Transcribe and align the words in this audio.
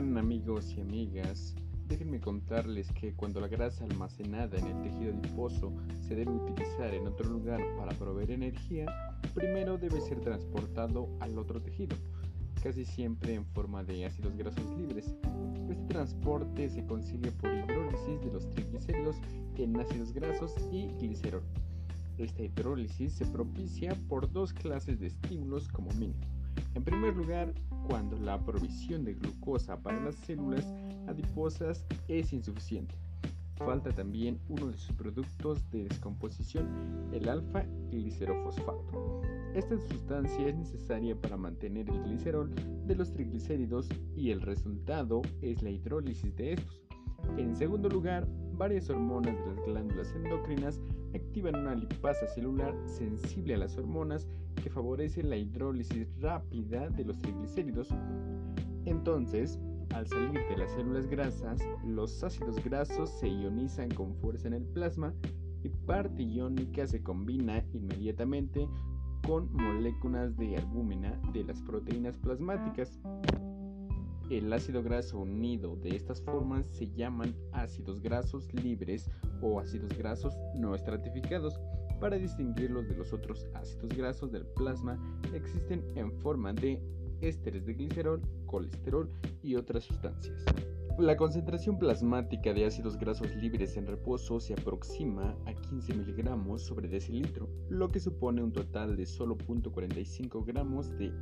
amigos 0.00 0.72
y 0.78 0.80
amigas? 0.80 1.54
Déjenme 1.86 2.20
contarles 2.20 2.90
que 2.92 3.12
cuando 3.12 3.38
la 3.38 3.48
grasa 3.48 3.84
almacenada 3.84 4.56
en 4.56 4.68
el 4.68 4.80
tejido 4.80 5.12
adiposo 5.12 5.74
se 6.00 6.14
debe 6.14 6.30
utilizar 6.30 6.94
en 6.94 7.06
otro 7.06 7.28
lugar 7.28 7.60
para 7.76 7.92
proveer 7.98 8.30
energía, 8.30 8.86
primero 9.34 9.76
debe 9.76 10.00
ser 10.00 10.18
transportado 10.20 11.10
al 11.20 11.38
otro 11.38 11.60
tejido, 11.60 11.96
casi 12.62 12.86
siempre 12.86 13.34
en 13.34 13.44
forma 13.44 13.84
de 13.84 14.06
ácidos 14.06 14.34
grasos 14.38 14.64
libres. 14.78 15.14
Este 15.68 15.84
transporte 15.88 16.70
se 16.70 16.86
consigue 16.86 17.30
por 17.32 17.52
hidrólisis 17.52 18.22
de 18.22 18.32
los 18.32 18.48
triglicéridos 18.48 19.16
en 19.58 19.78
ácidos 19.78 20.14
grasos 20.14 20.54
y 20.72 20.86
glicerol. 20.98 21.42
Esta 22.16 22.42
hidrólisis 22.42 23.12
se 23.12 23.26
propicia 23.26 23.94
por 24.08 24.32
dos 24.32 24.54
clases 24.54 24.98
de 24.98 25.08
estímulos 25.08 25.68
como 25.68 25.90
mínimo. 25.92 26.29
En 26.74 26.84
primer 26.84 27.16
lugar, 27.16 27.52
cuando 27.88 28.16
la 28.18 28.38
provisión 28.38 29.04
de 29.04 29.14
glucosa 29.14 29.80
para 29.80 30.00
las 30.00 30.14
células 30.16 30.66
adiposas 31.08 31.84
es 32.08 32.32
insuficiente. 32.32 32.94
Falta 33.56 33.90
también 33.90 34.38
uno 34.48 34.68
de 34.68 34.78
sus 34.78 34.94
productos 34.96 35.70
de 35.70 35.84
descomposición, 35.84 36.66
el 37.12 37.28
alfa 37.28 37.64
glicerofosfato. 37.90 39.20
Esta 39.54 39.76
sustancia 39.78 40.48
es 40.48 40.56
necesaria 40.56 41.20
para 41.20 41.36
mantener 41.36 41.90
el 41.90 42.02
glicerol 42.04 42.50
de 42.86 42.94
los 42.94 43.12
triglicéridos 43.12 43.88
y 44.16 44.30
el 44.30 44.40
resultado 44.40 45.20
es 45.42 45.62
la 45.62 45.70
hidrólisis 45.70 46.34
de 46.36 46.54
estos. 46.54 46.80
En 47.36 47.54
segundo 47.54 47.88
lugar, 47.88 48.26
varias 48.60 48.90
hormonas 48.90 49.38
de 49.38 49.46
las 49.46 49.64
glándulas 49.64 50.14
endocrinas 50.14 50.78
activan 51.14 51.56
una 51.56 51.74
lipasa 51.74 52.26
celular 52.26 52.74
sensible 52.84 53.54
a 53.54 53.56
las 53.56 53.78
hormonas 53.78 54.28
que 54.62 54.68
favorece 54.68 55.22
la 55.22 55.38
hidrólisis 55.38 56.06
rápida 56.20 56.90
de 56.90 57.06
los 57.06 57.18
triglicéridos. 57.20 57.88
Entonces, 58.84 59.58
al 59.94 60.06
salir 60.06 60.46
de 60.50 60.58
las 60.58 60.70
células 60.72 61.06
grasas, 61.06 61.58
los 61.86 62.22
ácidos 62.22 62.62
grasos 62.62 63.08
se 63.18 63.28
ionizan 63.28 63.88
con 63.92 64.14
fuerza 64.16 64.48
en 64.48 64.54
el 64.54 64.64
plasma 64.64 65.14
y 65.64 65.70
parte 65.70 66.22
iónica 66.22 66.86
se 66.86 67.02
combina 67.02 67.64
inmediatamente 67.72 68.68
con 69.26 69.50
moléculas 69.54 70.36
de 70.36 70.58
albúmina 70.58 71.18
de 71.32 71.44
las 71.44 71.62
proteínas 71.62 72.18
plasmáticas. 72.18 73.00
El 74.30 74.52
ácido 74.52 74.80
graso 74.80 75.18
unido 75.18 75.74
de 75.74 75.96
estas 75.96 76.22
formas 76.22 76.64
se 76.68 76.86
llaman 76.92 77.34
ácidos 77.50 78.00
grasos 78.00 78.46
libres 78.54 79.10
o 79.42 79.58
ácidos 79.58 79.90
grasos 79.98 80.38
no 80.54 80.76
estratificados. 80.76 81.60
Para 82.00 82.16
distinguirlos 82.16 82.86
de 82.86 82.94
los 82.94 83.12
otros 83.12 83.44
ácidos 83.54 83.88
grasos 83.88 84.30
del 84.30 84.46
plasma 84.46 84.96
existen 85.34 85.84
en 85.96 86.12
forma 86.12 86.52
de 86.52 86.80
ésteres 87.20 87.66
de 87.66 87.74
glicerol, 87.74 88.22
colesterol 88.46 89.10
y 89.42 89.56
otras 89.56 89.82
sustancias. 89.82 90.44
La 90.96 91.16
concentración 91.16 91.76
plasmática 91.76 92.52
de 92.52 92.66
ácidos 92.66 92.98
grasos 92.98 93.34
libres 93.34 93.76
en 93.76 93.86
reposo 93.86 94.38
se 94.38 94.52
aproxima 94.52 95.34
a 95.46 95.54
15 95.54 95.94
miligramos 95.94 96.62
sobre 96.62 96.88
decilitro, 96.88 97.48
lo 97.68 97.88
que 97.88 97.98
supone 97.98 98.44
un 98.44 98.52
total 98.52 98.96
de 98.96 99.06
solo 99.06 99.36
0.45 99.38 100.44
gramos 100.44 100.96
de 100.98 101.12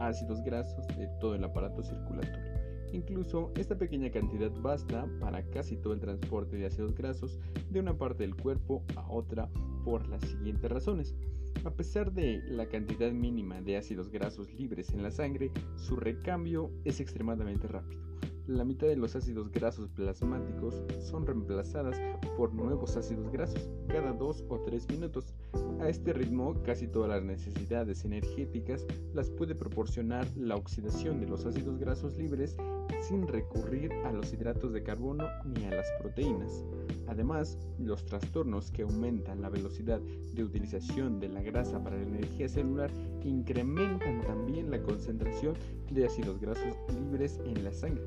ácidos 0.00 0.42
grasos 0.42 0.86
de 0.96 1.08
todo 1.18 1.34
el 1.34 1.44
aparato 1.44 1.82
circulatorio. 1.82 2.51
Incluso 2.92 3.50
esta 3.56 3.78
pequeña 3.78 4.10
cantidad 4.10 4.50
basta 4.60 5.08
para 5.20 5.42
casi 5.50 5.76
todo 5.76 5.94
el 5.94 6.00
transporte 6.00 6.56
de 6.56 6.66
ácidos 6.66 6.94
grasos 6.94 7.40
de 7.70 7.80
una 7.80 7.96
parte 7.96 8.22
del 8.22 8.36
cuerpo 8.36 8.84
a 8.96 9.10
otra 9.10 9.48
por 9.84 10.06
las 10.08 10.22
siguientes 10.22 10.70
razones. 10.70 11.14
A 11.64 11.70
pesar 11.70 12.12
de 12.12 12.42
la 12.48 12.66
cantidad 12.66 13.10
mínima 13.12 13.60
de 13.60 13.76
ácidos 13.76 14.10
grasos 14.10 14.52
libres 14.54 14.90
en 14.90 15.02
la 15.02 15.10
sangre, 15.10 15.50
su 15.76 15.96
recambio 15.96 16.70
es 16.84 17.00
extremadamente 17.00 17.66
rápido 17.66 18.12
la 18.46 18.64
mitad 18.64 18.88
de 18.88 18.96
los 18.96 19.14
ácidos 19.14 19.50
grasos 19.50 19.88
plasmáticos 19.90 20.82
son 21.00 21.26
reemplazadas 21.26 22.00
por 22.36 22.52
nuevos 22.52 22.96
ácidos 22.96 23.30
grasos 23.30 23.70
cada 23.88 24.12
2 24.12 24.44
o 24.48 24.58
3 24.60 24.88
minutos. 24.90 25.34
A 25.80 25.88
este 25.88 26.12
ritmo, 26.12 26.60
casi 26.62 26.88
todas 26.88 27.10
las 27.10 27.22
necesidades 27.22 28.04
energéticas 28.04 28.84
las 29.14 29.30
puede 29.30 29.54
proporcionar 29.54 30.26
la 30.36 30.56
oxidación 30.56 31.20
de 31.20 31.28
los 31.28 31.46
ácidos 31.46 31.78
grasos 31.78 32.16
libres 32.16 32.56
sin 33.02 33.26
recurrir 33.26 33.92
a 34.04 34.12
los 34.12 34.32
hidratos 34.32 34.72
de 34.72 34.82
carbono 34.82 35.26
ni 35.44 35.64
a 35.64 35.70
las 35.70 35.86
proteínas. 36.00 36.64
Además, 37.08 37.58
los 37.78 38.04
trastornos 38.06 38.70
que 38.70 38.82
aumentan 38.82 39.42
la 39.42 39.50
velocidad 39.50 40.00
de 40.00 40.44
utilización 40.44 41.20
de 41.20 41.28
la 41.28 41.42
grasa 41.42 41.82
para 41.82 41.96
la 41.96 42.02
energía 42.02 42.48
celular 42.48 42.90
incrementan 43.24 44.22
también 44.22 44.70
la 44.70 44.80
concentración 44.82 45.54
de 45.90 46.06
ácidos 46.06 46.40
grasos 46.40 46.76
libres 46.94 47.40
en 47.44 47.64
la 47.64 47.72
sangre. 47.72 48.02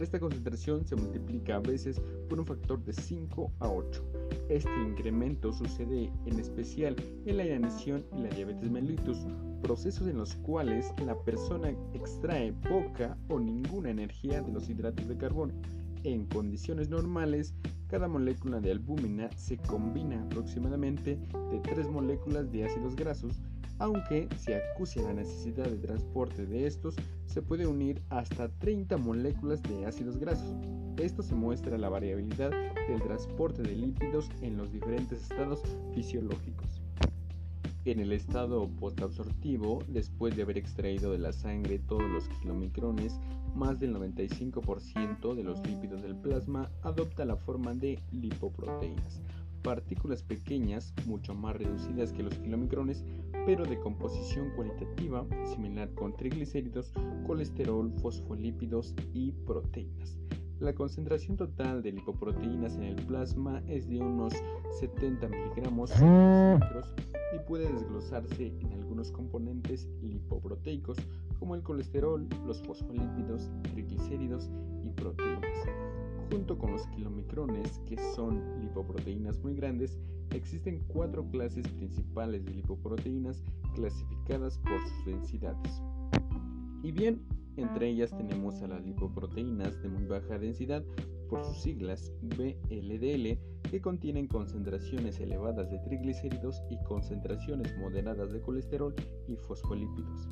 Esta 0.00 0.18
concentración 0.18 0.84
se 0.86 0.96
multiplica 0.96 1.56
a 1.56 1.60
veces 1.60 2.00
por 2.28 2.40
un 2.40 2.46
factor 2.46 2.82
de 2.84 2.92
5 2.92 3.52
a 3.60 3.68
8. 3.68 4.04
Este 4.48 4.70
incremento 4.82 5.52
sucede 5.52 6.10
en 6.26 6.38
especial 6.38 6.96
en 7.24 7.36
la 7.36 7.46
inanición 7.46 8.04
y 8.16 8.22
la 8.22 8.28
diabetes 8.28 8.70
mellitus, 8.70 9.18
procesos 9.62 10.08
en 10.08 10.18
los 10.18 10.34
cuales 10.36 10.92
la 11.06 11.16
persona 11.20 11.70
extrae 11.94 12.52
poca 12.52 13.16
o 13.28 13.38
ninguna 13.38 13.90
energía 13.90 14.42
de 14.42 14.52
los 14.52 14.68
hidratos 14.68 15.08
de 15.08 15.16
carbono. 15.16 15.54
En 16.02 16.26
condiciones 16.26 16.90
normales, 16.90 17.54
cada 17.86 18.08
molécula 18.08 18.60
de 18.60 18.72
albúmina 18.72 19.30
se 19.36 19.56
combina 19.56 20.22
aproximadamente 20.24 21.18
de 21.50 21.60
3 21.60 21.88
moléculas 21.88 22.50
de 22.50 22.64
ácidos 22.64 22.96
grasos 22.96 23.40
aunque 23.78 24.28
si 24.38 24.52
acuse 24.52 25.02
la 25.02 25.12
necesidad 25.12 25.66
de 25.66 25.78
transporte 25.78 26.46
de 26.46 26.66
estos, 26.66 26.94
se 27.26 27.42
puede 27.42 27.66
unir 27.66 28.02
hasta 28.10 28.48
30 28.48 28.96
moléculas 28.96 29.62
de 29.62 29.86
ácidos 29.86 30.18
grasos. 30.18 30.54
Esto 30.96 31.22
se 31.22 31.34
muestra 31.34 31.76
la 31.78 31.88
variabilidad 31.88 32.50
del 32.88 33.02
transporte 33.02 33.62
de 33.62 33.74
lípidos 33.74 34.30
en 34.42 34.56
los 34.56 34.72
diferentes 34.72 35.22
estados 35.22 35.62
fisiológicos. 35.94 36.82
En 37.84 38.00
el 38.00 38.12
estado 38.12 38.68
postabsortivo, 38.80 39.82
después 39.88 40.34
de 40.34 40.42
haber 40.42 40.56
extraído 40.56 41.12
de 41.12 41.18
la 41.18 41.32
sangre 41.32 41.78
todos 41.78 42.08
los 42.08 42.28
kilomicrones, 42.40 43.20
más 43.54 43.78
del 43.78 43.94
95% 43.94 45.34
de 45.34 45.42
los 45.42 45.60
lípidos 45.66 46.02
del 46.02 46.16
plasma 46.16 46.70
adopta 46.82 47.26
la 47.26 47.36
forma 47.36 47.74
de 47.74 47.98
lipoproteínas, 48.10 49.20
partículas 49.64 50.22
pequeñas, 50.22 50.94
mucho 51.06 51.34
más 51.34 51.56
reducidas 51.56 52.12
que 52.12 52.22
los 52.22 52.38
kilomicrones, 52.38 53.02
pero 53.46 53.64
de 53.64 53.80
composición 53.80 54.50
cualitativa 54.54 55.26
similar 55.46 55.92
con 55.94 56.16
triglicéridos, 56.16 56.92
colesterol, 57.26 57.90
fosfolípidos 58.00 58.94
y 59.12 59.32
proteínas. 59.32 60.18
La 60.60 60.74
concentración 60.74 61.36
total 61.36 61.82
de 61.82 61.92
lipoproteínas 61.92 62.76
en 62.76 62.84
el 62.84 63.06
plasma 63.06 63.62
es 63.66 63.88
de 63.88 63.98
unos 63.98 64.34
70 64.78 65.28
miligramos 65.28 65.90
y 65.98 67.38
puede 67.48 67.72
desglosarse 67.72 68.52
en 68.60 68.72
algunos 68.74 69.10
componentes 69.10 69.88
lipoproteicos 70.02 70.98
como 71.40 71.54
el 71.54 71.62
colesterol, 71.62 72.28
los 72.46 72.62
fosfolípidos, 72.62 73.50
triglicéridos 73.72 74.48
y 74.84 74.90
proteínas. 74.90 75.83
Junto 76.30 76.58
con 76.58 76.72
los 76.72 76.86
kilomicrones, 76.88 77.78
que 77.86 77.96
son 78.14 78.60
lipoproteínas 78.60 79.38
muy 79.42 79.54
grandes, 79.54 79.98
existen 80.30 80.82
cuatro 80.88 81.24
clases 81.30 81.66
principales 81.68 82.44
de 82.44 82.52
lipoproteínas 82.52 83.42
clasificadas 83.74 84.58
por 84.58 84.80
sus 84.88 85.04
densidades. 85.04 85.82
Y 86.82 86.92
bien, 86.92 87.22
entre 87.56 87.88
ellas 87.88 88.16
tenemos 88.16 88.60
a 88.62 88.68
las 88.68 88.84
lipoproteínas 88.84 89.80
de 89.82 89.88
muy 89.88 90.04
baja 90.06 90.38
densidad, 90.38 90.84
por 91.28 91.44
sus 91.44 91.62
siglas 91.62 92.12
VLDL, 92.22 93.38
que 93.70 93.80
contienen 93.80 94.26
concentraciones 94.26 95.18
elevadas 95.20 95.70
de 95.70 95.78
triglicéridos 95.80 96.62
y 96.70 96.82
concentraciones 96.84 97.76
moderadas 97.78 98.32
de 98.32 98.40
colesterol 98.40 98.94
y 99.26 99.36
fosfolípidos. 99.36 100.28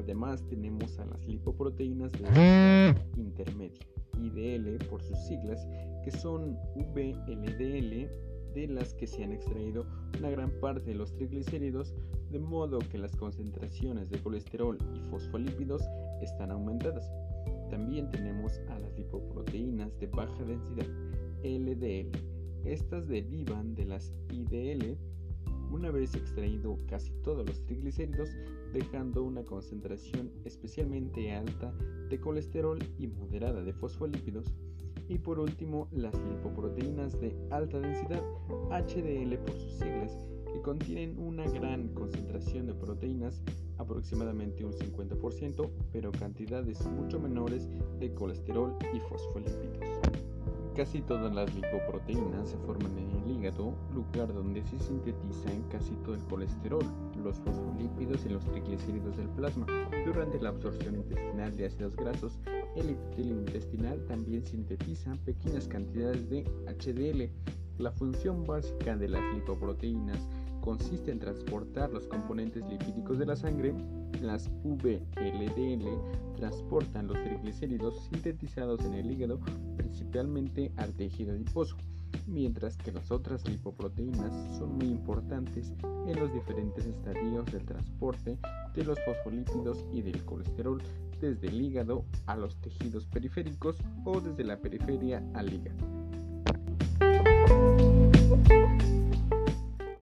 Además 0.00 0.42
tenemos 0.48 0.98
a 0.98 1.04
las 1.04 1.26
lipoproteínas 1.26 2.10
de 2.12 2.94
intermedia 3.16 3.86
IDL 4.18 4.78
por 4.86 5.02
sus 5.02 5.18
siglas, 5.18 5.66
que 6.02 6.10
son 6.10 6.56
VLDL, 6.74 8.08
de 8.54 8.66
las 8.66 8.94
que 8.94 9.06
se 9.06 9.22
han 9.22 9.32
extraído 9.32 9.86
una 10.18 10.30
gran 10.30 10.50
parte 10.60 10.86
de 10.86 10.94
los 10.94 11.14
triglicéridos, 11.14 11.94
de 12.30 12.38
modo 12.38 12.78
que 12.78 12.98
las 12.98 13.14
concentraciones 13.14 14.10
de 14.10 14.18
colesterol 14.18 14.78
y 14.94 15.00
fosfolípidos 15.10 15.82
están 16.20 16.50
aumentadas. 16.50 17.10
También 17.70 18.10
tenemos 18.10 18.58
a 18.70 18.78
las 18.78 18.92
lipoproteínas 18.96 19.96
de 20.00 20.06
baja 20.08 20.44
densidad, 20.44 20.86
LDL. 21.44 22.10
Estas 22.64 23.06
derivan 23.06 23.74
de 23.74 23.84
las 23.84 24.12
IDL 24.30 24.96
una 25.70 25.90
vez 25.90 26.14
extraído 26.14 26.76
casi 26.88 27.12
todos 27.22 27.46
los 27.46 27.62
triglicéridos, 27.64 28.30
dejando 28.72 29.24
una 29.24 29.44
concentración 29.44 30.30
especialmente 30.44 31.32
alta 31.32 31.72
de 32.08 32.20
colesterol 32.20 32.78
y 32.98 33.06
moderada 33.06 33.62
de 33.62 33.72
fosfolípidos. 33.72 34.54
Y 35.08 35.18
por 35.18 35.40
último, 35.40 35.88
las 35.90 36.14
lipoproteínas 36.14 37.20
de 37.20 37.36
alta 37.50 37.80
densidad, 37.80 38.22
HDL 38.70 39.36
por 39.38 39.54
sus 39.54 39.72
siglas, 39.72 40.16
que 40.52 40.60
contienen 40.62 41.18
una 41.18 41.48
gran 41.48 41.88
concentración 41.88 42.66
de 42.66 42.74
proteínas, 42.74 43.42
aproximadamente 43.78 44.64
un 44.64 44.72
50%, 44.72 45.70
pero 45.92 46.12
cantidades 46.12 46.86
mucho 46.86 47.18
menores 47.18 47.68
de 47.98 48.12
colesterol 48.14 48.76
y 48.94 49.00
fosfolípidos. 49.00 50.09
Casi 50.76 51.02
todas 51.02 51.34
las 51.34 51.52
lipoproteínas 51.54 52.48
se 52.48 52.56
forman 52.58 52.96
en 52.96 53.10
el 53.10 53.30
hígado, 53.30 53.74
lugar 53.92 54.32
donde 54.32 54.62
se 54.62 54.78
sintetizan 54.78 55.62
casi 55.70 55.90
todo 56.04 56.14
el 56.14 56.24
colesterol, 56.24 56.84
los 57.22 57.38
fosfolípidos 57.40 58.24
y 58.24 58.28
los 58.28 58.44
triglicéridos 58.44 59.16
del 59.16 59.28
plasma. 59.30 59.66
Durante 60.06 60.40
la 60.40 60.50
absorción 60.50 60.94
intestinal 60.94 61.56
de 61.56 61.66
ácidos 61.66 61.96
grasos, 61.96 62.38
el 62.76 62.90
epitelio 62.90 63.34
intestinal 63.34 64.04
también 64.06 64.44
sintetiza 64.44 65.16
pequeñas 65.24 65.66
cantidades 65.66 66.30
de 66.30 66.44
HDL. 66.66 67.30
La 67.82 67.90
función 67.90 68.44
básica 68.44 68.96
de 68.96 69.08
las 69.08 69.22
lipoproteínas 69.34 70.28
consiste 70.60 71.10
en 71.10 71.18
transportar 71.18 71.90
los 71.90 72.06
componentes 72.06 72.64
lipídicos 72.68 73.18
de 73.18 73.26
la 73.26 73.36
sangre. 73.36 73.74
Las 74.20 74.50
VLDL 74.64 75.86
transportan 76.36 77.06
los 77.06 77.22
triglicéridos 77.22 78.08
sintetizados 78.10 78.84
en 78.84 78.94
el 78.94 79.10
hígado 79.10 79.40
principalmente 79.76 80.72
al 80.76 80.92
tejido 80.92 81.32
adiposo, 81.32 81.76
mientras 82.26 82.76
que 82.76 82.92
las 82.92 83.10
otras 83.10 83.48
lipoproteínas 83.48 84.32
son 84.58 84.76
muy 84.76 84.88
importantes 84.88 85.72
en 86.06 86.18
los 86.18 86.32
diferentes 86.32 86.86
estadios 86.86 87.46
del 87.46 87.64
transporte 87.64 88.38
de 88.74 88.84
los 88.84 88.98
fosfolípidos 89.04 89.84
y 89.92 90.02
del 90.02 90.24
colesterol 90.24 90.82
desde 91.20 91.48
el 91.48 91.60
hígado 91.60 92.04
a 92.26 92.36
los 92.36 92.56
tejidos 92.56 93.06
periféricos 93.06 93.76
o 94.04 94.20
desde 94.20 94.44
la 94.44 94.56
periferia 94.56 95.22
al 95.34 95.52
hígado. 95.52 95.99